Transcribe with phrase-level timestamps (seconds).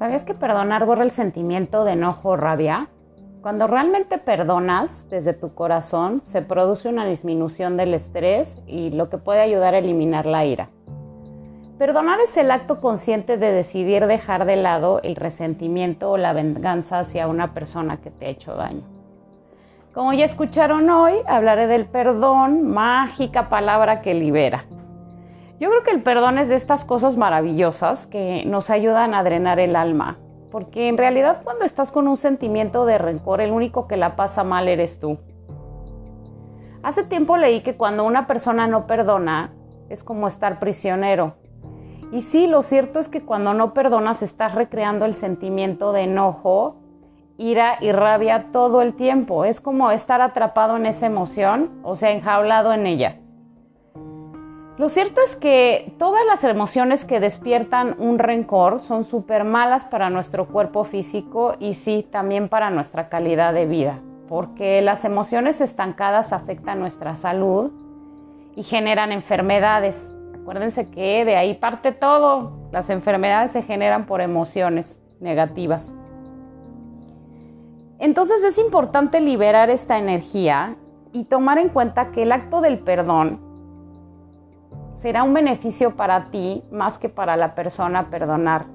[0.00, 2.88] ¿Sabías que perdonar borra el sentimiento de enojo o rabia?
[3.42, 9.18] Cuando realmente perdonas desde tu corazón, se produce una disminución del estrés y lo que
[9.18, 10.70] puede ayudar a eliminar la ira.
[11.76, 17.00] Perdonar es el acto consciente de decidir dejar de lado el resentimiento o la venganza
[17.00, 18.84] hacia una persona que te ha hecho daño.
[19.92, 24.64] Como ya escucharon hoy, hablaré del perdón, mágica palabra que libera.
[25.60, 29.60] Yo creo que el perdón es de estas cosas maravillosas que nos ayudan a drenar
[29.60, 30.16] el alma,
[30.50, 34.42] porque en realidad cuando estás con un sentimiento de rencor, el único que la pasa
[34.42, 35.18] mal eres tú.
[36.82, 39.52] Hace tiempo leí que cuando una persona no perdona,
[39.90, 41.34] es como estar prisionero.
[42.10, 46.76] Y sí, lo cierto es que cuando no perdonas estás recreando el sentimiento de enojo,
[47.36, 49.44] ira y rabia todo el tiempo.
[49.44, 53.19] Es como estar atrapado en esa emoción, o sea, enjaulado en ella.
[54.80, 60.08] Lo cierto es que todas las emociones que despiertan un rencor son súper malas para
[60.08, 66.32] nuestro cuerpo físico y sí, también para nuestra calidad de vida, porque las emociones estancadas
[66.32, 67.72] afectan nuestra salud
[68.56, 70.14] y generan enfermedades.
[70.40, 72.70] Acuérdense que de ahí parte todo.
[72.72, 75.92] Las enfermedades se generan por emociones negativas.
[77.98, 80.78] Entonces es importante liberar esta energía
[81.12, 83.49] y tomar en cuenta que el acto del perdón
[85.00, 88.66] será un beneficio para ti más que para la persona perdonar.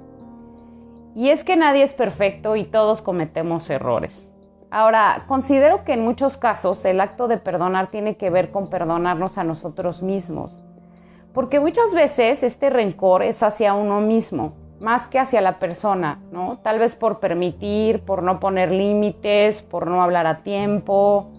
[1.15, 4.31] Y es que nadie es perfecto y todos cometemos errores.
[4.71, 9.37] Ahora, considero que en muchos casos el acto de perdonar tiene que ver con perdonarnos
[9.37, 10.59] a nosotros mismos.
[11.31, 16.57] Porque muchas veces este rencor es hacia uno mismo, más que hacia la persona, ¿no?
[16.63, 21.29] Tal vez por permitir, por no poner límites, por no hablar a tiempo.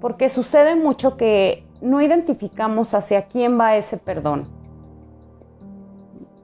[0.00, 4.48] Porque sucede mucho que no identificamos hacia quién va ese perdón.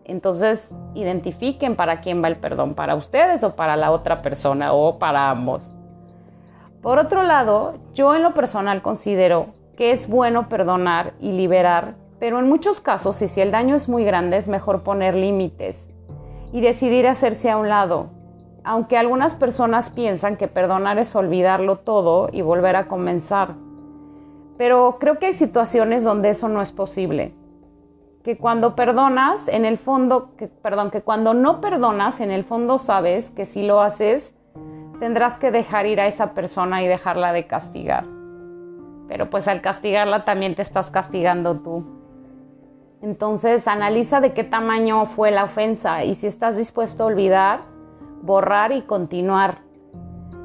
[0.04, 4.98] Entonces, identifiquen para quién va el perdón, para ustedes o para la otra persona o
[4.98, 5.72] para ambos.
[6.82, 12.38] Por otro lado, yo en lo personal considero que es bueno perdonar y liberar, pero
[12.38, 15.88] en muchos casos, y si el daño es muy grande, es mejor poner límites
[16.53, 18.10] y decidir hacerse a un lado.
[18.62, 23.54] Aunque algunas personas piensan que perdonar es olvidarlo todo y volver a comenzar.
[24.56, 27.34] Pero creo que hay situaciones donde eso no es posible.
[28.22, 32.78] Que cuando perdonas, en el fondo, que, perdón, que cuando no perdonas, en el fondo
[32.78, 34.34] sabes que si lo haces,
[34.98, 38.06] tendrás que dejar ir a esa persona y dejarla de castigar.
[39.09, 41.84] Pero pues al castigarla también te estás castigando tú.
[43.03, 47.60] Entonces analiza de qué tamaño fue la ofensa y si estás dispuesto a olvidar,
[48.22, 49.59] borrar y continuar.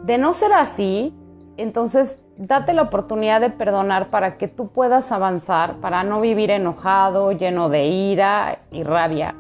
[0.03, 1.15] De no ser así,
[1.55, 7.33] entonces date la oportunidad de perdonar para que tú puedas avanzar, para no vivir enojado,
[7.33, 9.35] lleno de ira y rabia.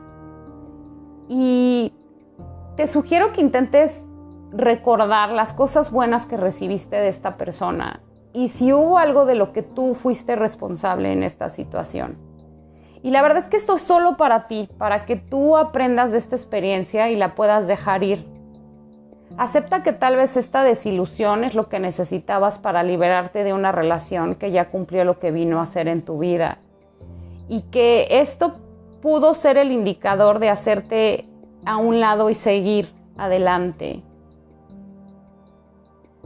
[1.29, 1.93] Y
[2.75, 4.05] te sugiero que intentes
[4.51, 8.01] recordar las cosas buenas que recibiste de esta persona
[8.33, 12.17] y si hubo algo de lo que tú fuiste responsable en esta situación.
[13.01, 16.17] Y la verdad es que esto es solo para ti, para que tú aprendas de
[16.17, 18.27] esta experiencia y la puedas dejar ir
[19.39, 24.35] Acepta que tal vez esta desilusión es lo que necesitabas para liberarte de una relación
[24.35, 26.57] que ya cumplió lo que vino a hacer en tu vida.
[27.47, 28.57] Y que esto
[29.01, 31.25] pudo ser el indicador de hacerte
[31.63, 34.03] a un lado y seguir adelante.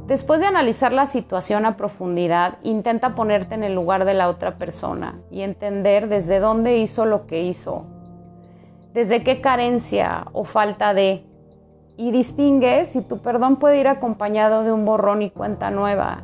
[0.08, 4.56] Después de analizar la situación a profundidad, intenta ponerte en el lugar de la otra
[4.56, 7.84] persona y entender desde dónde hizo lo que hizo,
[8.92, 11.28] desde qué carencia o falta de
[11.98, 16.24] y distingue si tu perdón puede ir acompañado de un borrón y cuenta nueva.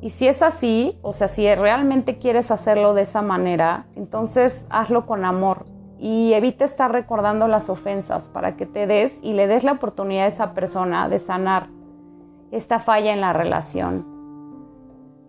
[0.00, 5.06] Y si es así, o sea, si realmente quieres hacerlo de esa manera, entonces hazlo
[5.06, 5.64] con amor
[5.98, 10.24] y evita estar recordando las ofensas para que te des y le des la oportunidad
[10.24, 11.68] a esa persona de sanar
[12.50, 14.12] esta falla en la relación.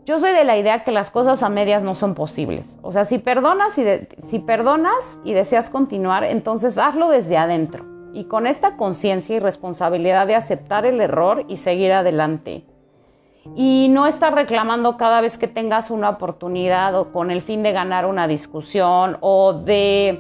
[0.06, 2.78] Yo soy de la idea que las cosas a medias no son posibles.
[2.84, 3.86] O sea, si perdonas y,
[4.20, 10.26] si perdonas y deseas continuar, entonces hazlo desde adentro y con esta conciencia y responsabilidad
[10.26, 12.64] de aceptar el error y seguir adelante.
[13.56, 17.74] Y no estar reclamando cada vez que tengas una oportunidad o con el fin de
[17.74, 20.20] ganar una discusión o de eh,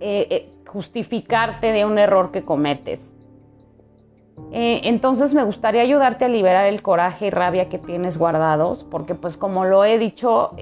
[0.00, 3.12] eh, justificarte de un error que cometes.
[4.52, 9.14] Eh, entonces me gustaría ayudarte a liberar el coraje y rabia que tienes guardados, porque
[9.14, 10.52] pues como lo he dicho,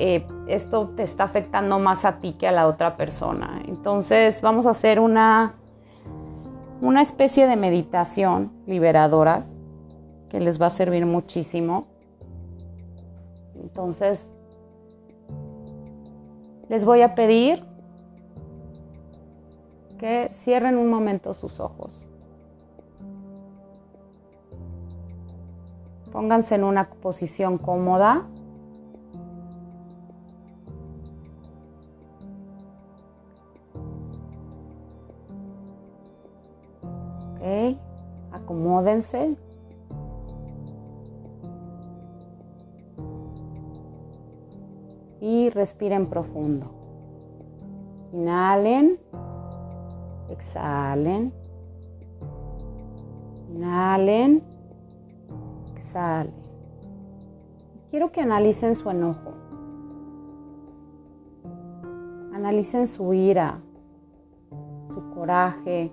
[0.47, 3.61] esto te está afectando más a ti que a la otra persona.
[3.67, 5.57] Entonces vamos a hacer una
[6.85, 9.47] una especie de meditación liberadora
[10.29, 11.87] que les va a servir muchísimo.
[13.59, 14.29] Entonces,
[16.69, 17.65] les voy a pedir
[19.99, 22.07] que cierren un momento sus ojos.
[26.13, 28.27] Pónganse en una posición cómoda.
[38.55, 39.37] Acomódense.
[45.21, 46.71] Y respiren profundo.
[48.13, 48.99] Inhalen.
[50.31, 51.33] Exhalen.
[53.51, 54.43] Inhalen.
[55.73, 56.35] Exhalen.
[57.91, 59.33] Quiero que analicen su enojo.
[62.35, 63.61] Analicen su ira,
[64.93, 65.91] su coraje.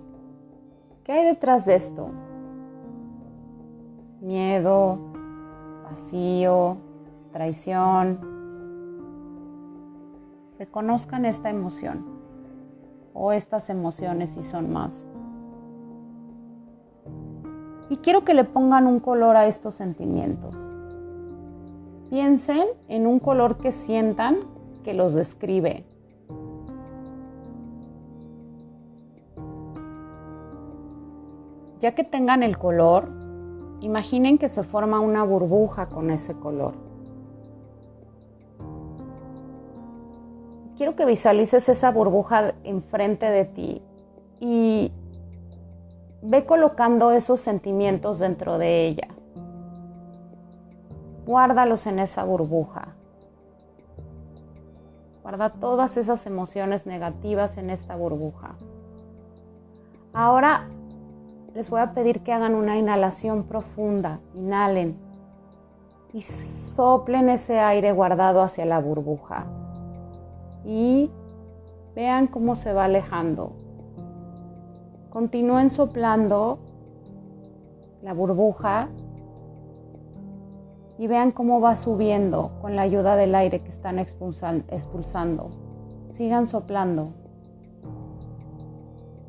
[1.04, 2.10] ¿Qué hay detrás de esto?
[4.22, 5.00] Miedo,
[5.82, 6.76] vacío,
[7.32, 8.20] traición.
[10.60, 12.04] Reconozcan esta emoción
[13.14, 15.08] o estas emociones si son más.
[17.88, 20.54] Y quiero que le pongan un color a estos sentimientos.
[22.08, 24.36] Piensen en un color que sientan
[24.84, 25.84] que los describe.
[31.80, 33.21] Ya que tengan el color,
[33.82, 36.74] imaginen que se forma una burbuja con ese color.
[40.82, 43.82] quiero que visualices esa burbuja enfrente de ti
[44.40, 44.90] y
[46.22, 49.06] ve colocando esos sentimientos dentro de ella.
[51.24, 52.88] Guárdalos en esa burbuja.
[55.22, 58.56] Guarda todas esas emociones negativas en esta burbuja.
[60.12, 60.66] Ahora
[61.54, 64.20] les voy a pedir que hagan una inhalación profunda.
[64.34, 64.96] Inhalen
[66.12, 69.46] y soplen ese aire guardado hacia la burbuja
[70.64, 71.10] y
[71.94, 73.52] vean cómo se va alejando.
[75.10, 76.58] Continúen soplando
[78.02, 78.88] la burbuja
[80.98, 85.50] y vean cómo va subiendo con la ayuda del aire que están expulsando.
[86.10, 87.21] Sigan soplando.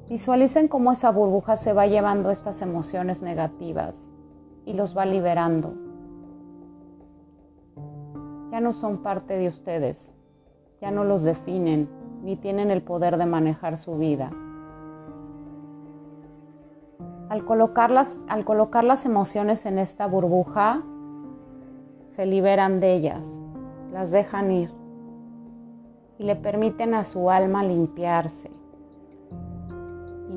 [0.10, 4.10] Visualicen cómo esa burbuja se va llevando estas emociones negativas
[4.66, 5.74] y los va liberando.
[8.52, 10.14] Ya no son parte de ustedes,
[10.82, 11.90] ya no los definen
[12.22, 14.32] ni tienen el poder de manejar su vida.
[17.30, 20.84] Al colocar, las, al colocar las emociones en esta burbuja,
[22.04, 23.40] se liberan de ellas,
[23.92, 24.70] las dejan ir
[26.20, 28.52] y le permiten a su alma limpiarse.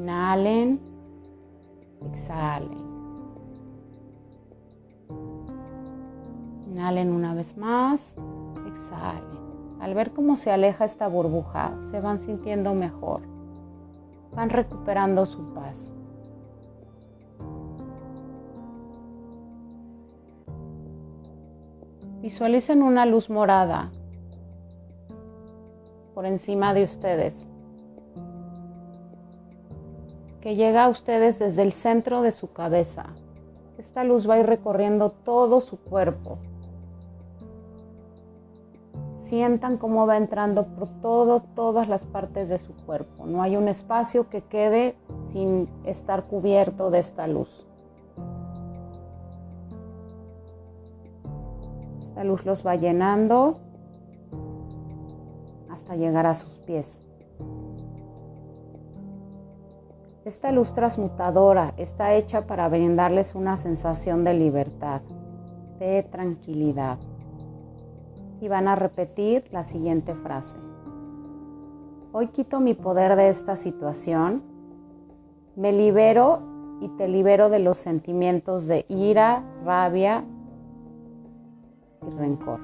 [0.06, 0.78] Inhalen,
[2.12, 2.78] exhalen.
[6.70, 8.14] Inhalen una vez más,
[8.68, 9.80] exhalen.
[9.80, 13.22] Al ver cómo se aleja esta burbuja, se van sintiendo mejor,
[14.32, 15.90] van recuperando su paz.
[22.22, 23.90] Visualicen una luz morada
[26.14, 27.48] por encima de ustedes,
[30.46, 33.06] que llega a ustedes desde el centro de su cabeza.
[33.78, 36.38] Esta luz va a ir recorriendo todo su cuerpo,
[39.16, 43.26] sientan cómo va entrando por todo, todas las partes de su cuerpo.
[43.26, 44.94] No hay un espacio que quede
[45.24, 47.66] sin estar cubierto de esta luz.
[51.98, 53.58] Esta luz los va llenando
[55.68, 57.02] hasta llegar a sus pies.
[60.26, 65.00] Esta luz transmutadora está hecha para brindarles una sensación de libertad,
[65.78, 66.98] de tranquilidad
[68.40, 70.56] y van a repetir la siguiente frase.
[72.10, 74.42] Hoy quito mi poder de esta situación,
[75.54, 76.40] me libero
[76.80, 80.24] y te libero de los sentimientos de ira, rabia
[82.04, 82.58] y rencor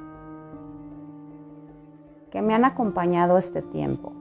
[2.28, 4.12] que me han acompañado este tiempo.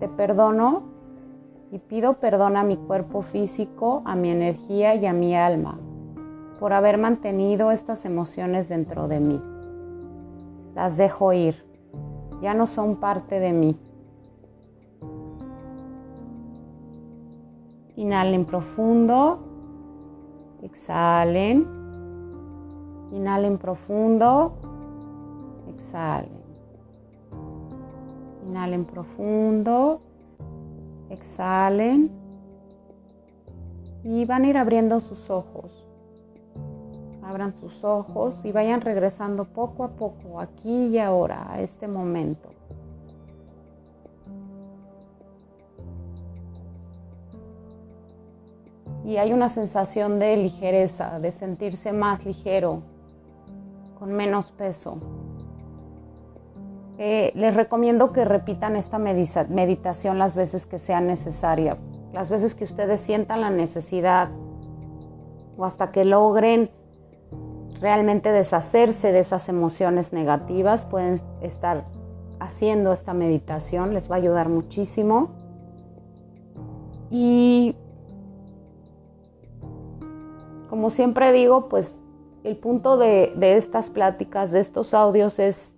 [0.00, 0.91] Te perdono
[1.72, 5.78] y pido perdón a mi cuerpo físico, a mi energía y a mi alma
[6.60, 9.42] por haber mantenido estas emociones dentro de mí.
[10.76, 11.66] Las dejo ir,
[12.40, 13.76] ya no son parte de mí.
[17.96, 19.40] Inhalen profundo,
[20.62, 21.66] exhalen,
[23.12, 24.52] inhalen profundo,
[25.68, 26.42] exhalen.
[28.46, 30.00] Inhalen profundo,
[31.12, 32.10] Exhalen
[34.02, 35.86] y van a ir abriendo sus ojos.
[37.22, 42.50] Abran sus ojos y vayan regresando poco a poco, aquí y ahora, a este momento.
[49.04, 52.82] Y hay una sensación de ligereza, de sentirse más ligero,
[53.98, 55.21] con menos peso.
[56.98, 61.78] Eh, les recomiendo que repitan esta meditación las veces que sea necesaria,
[62.12, 64.28] las veces que ustedes sientan la necesidad
[65.56, 66.70] o hasta que logren
[67.80, 71.84] realmente deshacerse de esas emociones negativas, pueden estar
[72.38, 75.30] haciendo esta meditación, les va a ayudar muchísimo.
[77.10, 77.76] Y
[80.68, 81.98] como siempre digo, pues
[82.44, 85.74] el punto de, estas pláticas, de estos audios es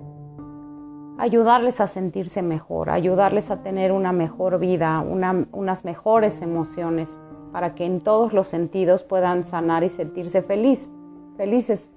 [1.19, 7.17] ayudarles a sentirse mejor, ayudarles a tener una mejor vida, unas mejores emociones,
[7.53, 10.91] para que en todos los sentidos puedan sanar y sentirse feliz,
[11.37, 11.91] felices.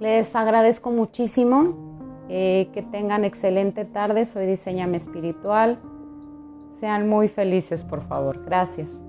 [0.00, 1.86] Les agradezco muchísimo,
[2.28, 5.78] eh, que tengan excelente tarde, soy Diseñame Espiritual.
[6.80, 8.44] Sean muy felices, por favor.
[8.44, 9.05] Gracias.